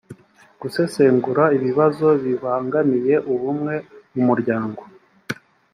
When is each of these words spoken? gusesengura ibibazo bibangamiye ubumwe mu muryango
gusesengura 0.61 1.43
ibibazo 1.57 2.07
bibangamiye 2.23 3.15
ubumwe 3.33 3.75
mu 4.13 4.21
muryango 4.29 4.81